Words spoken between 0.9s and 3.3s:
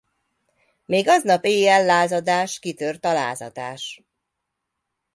aznap éjjel lázadás kitört a